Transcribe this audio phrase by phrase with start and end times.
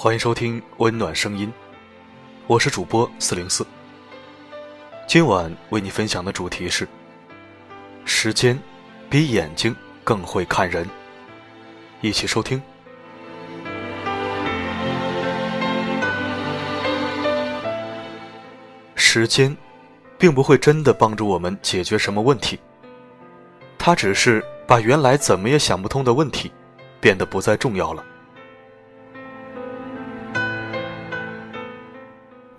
[0.00, 1.52] 欢迎收听温暖声音，
[2.46, 3.66] 我是主播四零四。
[5.08, 6.86] 今晚为你分享的主题是：
[8.04, 8.56] 时间
[9.10, 9.74] 比眼睛
[10.04, 10.88] 更会看人。
[12.00, 12.62] 一起收听。
[18.94, 19.56] 时间
[20.16, 22.56] 并不会真的帮助我们解决什么问题，
[23.76, 26.52] 它只是把原来怎么也想不通的问题
[27.00, 28.04] 变得不再重要了。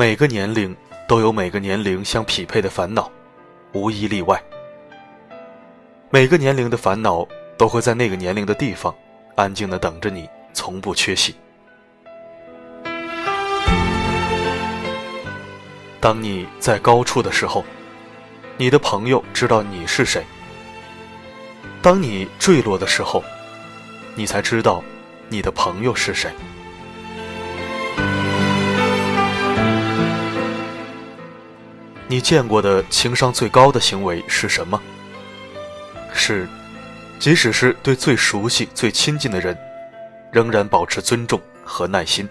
[0.00, 0.76] 每个年龄
[1.08, 3.10] 都有每个年龄相匹配的烦恼，
[3.72, 4.40] 无一例外。
[6.08, 8.94] 每个年龄的烦恼都会在那个年龄的地方，
[9.34, 11.34] 安静的等着你，从不缺席。
[15.98, 17.64] 当你在高处的时候，
[18.56, 20.22] 你的朋友知道你是谁；
[21.82, 23.20] 当你坠落的时候，
[24.14, 24.80] 你才知道
[25.28, 26.30] 你的朋友是谁。
[32.10, 34.80] 你见过的情商最高的行为是什么？
[36.10, 36.48] 是，
[37.18, 39.54] 即使是对最熟悉、最亲近的人，
[40.32, 42.26] 仍然保持尊重和耐心。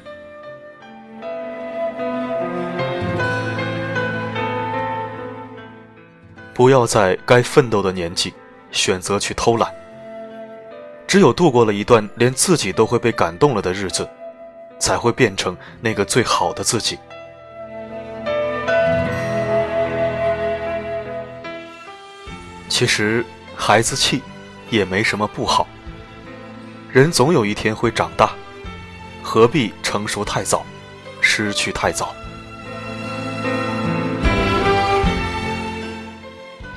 [6.56, 8.34] 不要在该奋斗的年纪
[8.72, 9.72] 选择去偷懒。
[11.06, 14.10] 只有度过了一段连自己都会被感动了的日子，
[14.80, 16.98] 才会变成那个最好的自己。
[22.78, 23.26] 其实，
[23.56, 24.22] 孩子气
[24.70, 25.68] 也没什么不好。
[26.92, 28.34] 人总有一天会长大，
[29.24, 30.64] 何必成熟太早，
[31.20, 32.14] 失去太早？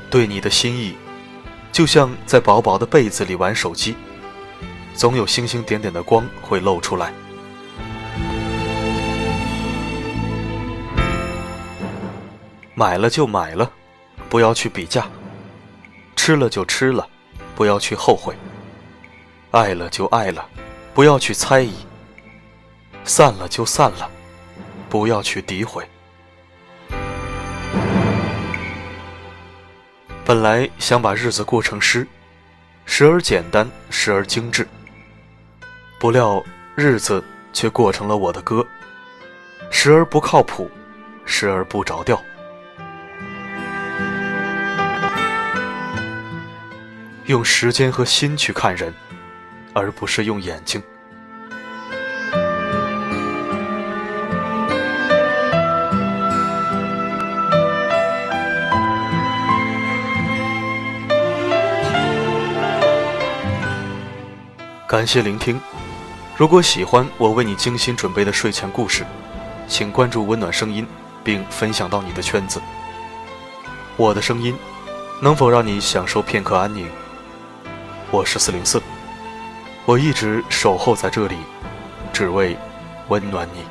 [0.09, 0.95] 对你的心意，
[1.71, 3.95] 就像在薄薄的被子里玩手机，
[4.95, 7.12] 总有星星点点的光会露出来。
[12.75, 13.71] 买了就买了，
[14.31, 15.06] 不要去比价。
[16.22, 17.08] 吃了就吃了，
[17.56, 18.34] 不要去后悔；
[19.53, 20.47] 爱了就爱了，
[20.92, 21.72] 不要去猜疑；
[23.04, 24.10] 散了就散了，
[24.91, 25.82] 不要去诋毁。
[30.22, 32.06] 本来想把日子过成诗，
[32.84, 34.69] 时而简单，时而精致。
[35.98, 36.44] 不料
[36.75, 38.62] 日子却过成了我的歌，
[39.70, 40.70] 时而不靠谱，
[41.25, 42.22] 时而不着调。
[47.31, 48.93] 用时间和心去看人，
[49.73, 50.83] 而不是用眼睛。
[64.89, 65.61] 感谢聆听。
[66.37, 69.07] 如果喜欢我为你精心准备的睡前故事，
[69.69, 70.85] 请关注“温暖声音”，
[71.23, 72.61] 并分享到你的圈子。
[73.97, 74.53] 我的声音
[75.23, 76.89] 能否让你享受片刻安宁？
[78.12, 78.82] 我是四零四，
[79.87, 81.37] 我一直守候在这里，
[82.12, 82.56] 只为
[83.06, 83.62] 温暖你。